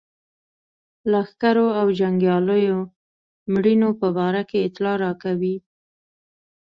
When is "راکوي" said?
5.05-5.55